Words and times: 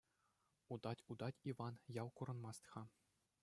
Утать-утать 0.73 1.39
Иван, 1.51 1.73
ял 2.01 2.09
курӑнмасть-ха. 2.17 2.81